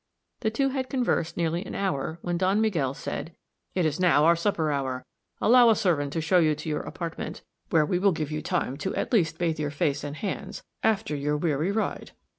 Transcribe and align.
The 0.39 0.49
two 0.49 0.69
had 0.69 0.89
conversed 0.89 1.37
nearly 1.37 1.63
an 1.63 1.75
hour, 1.75 2.17
when 2.23 2.35
Don 2.35 2.59
Miguel 2.59 2.95
said, 2.95 3.35
"It 3.75 3.85
is 3.85 3.99
now 3.99 4.25
our 4.25 4.35
supper 4.35 4.71
hour. 4.71 5.05
Allow 5.39 5.69
a 5.69 5.75
servant 5.75 6.11
to 6.13 6.21
show 6.21 6.39
you 6.39 6.55
to 6.55 6.69
your 6.69 6.81
apartment, 6.81 7.43
where 7.69 7.85
we 7.85 7.99
will 7.99 8.11
give 8.11 8.31
you 8.31 8.41
time 8.41 8.77
to 8.77 8.95
at 8.95 9.13
least 9.13 9.37
bathe 9.37 9.59
your 9.59 9.69
face 9.69 10.03
and 10.03 10.15
hands 10.15 10.63
after 10.81 11.15
your 11.15 11.37
weary 11.37 11.71
ride. 11.71 12.13